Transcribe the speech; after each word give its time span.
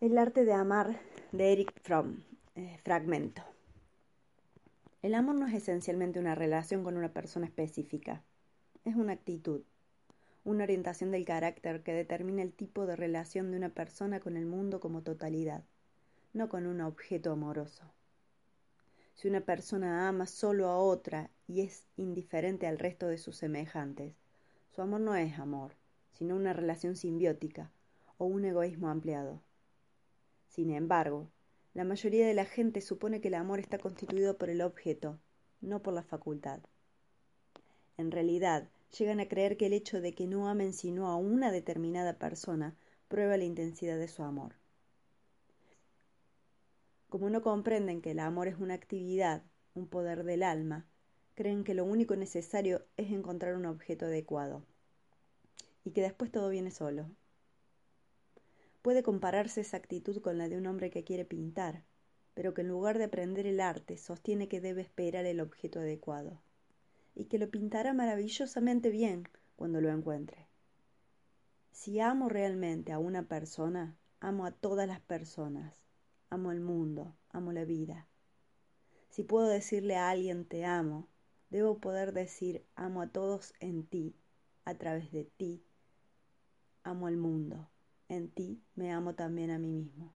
El 0.00 0.16
arte 0.16 0.46
de 0.46 0.54
amar 0.54 0.98
de 1.30 1.52
Eric 1.52 1.78
Fromm. 1.82 2.22
Eh, 2.54 2.78
fragmento. 2.82 3.42
El 5.02 5.14
amor 5.14 5.34
no 5.34 5.46
es 5.46 5.52
esencialmente 5.52 6.18
una 6.18 6.34
relación 6.34 6.84
con 6.84 6.96
una 6.96 7.12
persona 7.12 7.44
específica. 7.44 8.22
Es 8.86 8.96
una 8.96 9.12
actitud, 9.12 9.60
una 10.42 10.64
orientación 10.64 11.10
del 11.10 11.26
carácter 11.26 11.82
que 11.82 11.92
determina 11.92 12.40
el 12.40 12.54
tipo 12.54 12.86
de 12.86 12.96
relación 12.96 13.50
de 13.50 13.58
una 13.58 13.68
persona 13.68 14.20
con 14.20 14.38
el 14.38 14.46
mundo 14.46 14.80
como 14.80 15.02
totalidad, 15.02 15.64
no 16.32 16.48
con 16.48 16.66
un 16.66 16.80
objeto 16.80 17.30
amoroso. 17.30 17.84
Si 19.16 19.28
una 19.28 19.42
persona 19.42 20.08
ama 20.08 20.24
solo 20.24 20.68
a 20.68 20.78
otra 20.78 21.28
y 21.46 21.60
es 21.60 21.84
indiferente 21.98 22.66
al 22.66 22.78
resto 22.78 23.06
de 23.06 23.18
sus 23.18 23.36
semejantes, 23.36 24.14
su 24.74 24.80
amor 24.80 25.02
no 25.02 25.14
es 25.14 25.38
amor, 25.38 25.72
sino 26.14 26.36
una 26.36 26.54
relación 26.54 26.96
simbiótica 26.96 27.70
o 28.16 28.24
un 28.24 28.46
egoísmo 28.46 28.88
ampliado. 28.88 29.42
Sin 30.50 30.70
embargo, 30.70 31.30
la 31.74 31.84
mayoría 31.84 32.26
de 32.26 32.34
la 32.34 32.44
gente 32.44 32.80
supone 32.80 33.20
que 33.20 33.28
el 33.28 33.34
amor 33.34 33.60
está 33.60 33.78
constituido 33.78 34.36
por 34.36 34.50
el 34.50 34.62
objeto, 34.62 35.20
no 35.60 35.80
por 35.80 35.94
la 35.94 36.02
facultad. 36.02 36.58
En 37.96 38.10
realidad, 38.10 38.68
llegan 38.98 39.20
a 39.20 39.28
creer 39.28 39.56
que 39.56 39.66
el 39.66 39.72
hecho 39.72 40.00
de 40.00 40.12
que 40.12 40.26
no 40.26 40.48
amen 40.48 40.72
sino 40.72 41.06
a 41.06 41.14
una 41.14 41.52
determinada 41.52 42.18
persona 42.18 42.74
prueba 43.06 43.36
la 43.36 43.44
intensidad 43.44 43.96
de 43.96 44.08
su 44.08 44.24
amor. 44.24 44.56
Como 47.08 47.30
no 47.30 47.42
comprenden 47.42 48.02
que 48.02 48.10
el 48.10 48.18
amor 48.18 48.48
es 48.48 48.58
una 48.58 48.74
actividad, 48.74 49.44
un 49.74 49.86
poder 49.86 50.24
del 50.24 50.42
alma, 50.42 50.84
creen 51.36 51.62
que 51.62 51.74
lo 51.74 51.84
único 51.84 52.16
necesario 52.16 52.84
es 52.96 53.12
encontrar 53.12 53.54
un 53.54 53.66
objeto 53.66 54.06
adecuado 54.06 54.64
y 55.84 55.92
que 55.92 56.02
después 56.02 56.32
todo 56.32 56.48
viene 56.48 56.72
solo. 56.72 57.08
Puede 58.82 59.02
compararse 59.02 59.60
esa 59.60 59.76
actitud 59.76 60.22
con 60.22 60.38
la 60.38 60.48
de 60.48 60.56
un 60.56 60.66
hombre 60.66 60.90
que 60.90 61.04
quiere 61.04 61.26
pintar, 61.26 61.84
pero 62.32 62.54
que 62.54 62.62
en 62.62 62.68
lugar 62.68 62.96
de 62.96 63.04
aprender 63.04 63.46
el 63.46 63.60
arte 63.60 63.98
sostiene 63.98 64.48
que 64.48 64.62
debe 64.62 64.80
esperar 64.80 65.26
el 65.26 65.40
objeto 65.40 65.80
adecuado, 65.80 66.40
y 67.14 67.26
que 67.26 67.38
lo 67.38 67.50
pintará 67.50 67.92
maravillosamente 67.92 68.88
bien 68.88 69.28
cuando 69.56 69.82
lo 69.82 69.90
encuentre. 69.90 70.46
Si 71.72 72.00
amo 72.00 72.30
realmente 72.30 72.92
a 72.92 72.98
una 72.98 73.24
persona, 73.28 73.98
amo 74.18 74.46
a 74.46 74.50
todas 74.50 74.88
las 74.88 75.00
personas, 75.00 75.74
amo 76.30 76.50
el 76.50 76.60
mundo, 76.60 77.14
amo 77.28 77.52
la 77.52 77.66
vida. 77.66 78.08
Si 79.10 79.24
puedo 79.24 79.48
decirle 79.48 79.96
a 79.96 80.08
alguien 80.08 80.46
te 80.46 80.64
amo, 80.64 81.06
debo 81.50 81.80
poder 81.80 82.14
decir 82.14 82.64
amo 82.76 83.02
a 83.02 83.08
todos 83.08 83.52
en 83.60 83.84
ti, 83.84 84.16
a 84.64 84.74
través 84.74 85.12
de 85.12 85.24
ti, 85.24 85.62
amo 86.82 87.06
al 87.06 87.18
mundo 87.18 87.68
en 88.10 88.28
ti 88.28 88.60
me 88.74 88.92
amo 88.92 89.14
también 89.14 89.50
a 89.50 89.58
mí 89.58 89.70
mismo. 89.70 90.12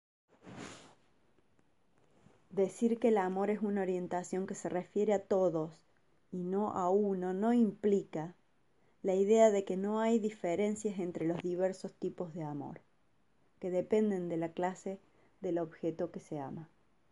Decir 2.50 2.98
que 2.98 3.08
el 3.08 3.18
amor 3.18 3.50
es 3.50 3.60
una 3.62 3.82
orientación 3.82 4.46
que 4.46 4.54
se 4.54 4.68
refiere 4.68 5.12
a 5.12 5.22
todos 5.22 5.72
y 6.32 6.42
no 6.42 6.72
a 6.72 6.88
uno 6.88 7.34
no 7.34 7.52
implica 7.52 8.34
la 9.02 9.14
idea 9.14 9.50
de 9.50 9.64
que 9.64 9.76
no 9.76 10.00
hay 10.00 10.18
diferencias 10.18 10.98
entre 10.98 11.26
los 11.26 11.42
diversos 11.42 11.92
tipos 11.94 12.32
de 12.34 12.42
amor, 12.42 12.80
que 13.58 13.70
dependen 13.70 14.28
de 14.28 14.36
la 14.38 14.52
clase 14.52 14.98
del 15.40 15.58
objeto 15.58 16.10
que 16.10 16.20
se 16.20 16.38
ama. 16.38 16.68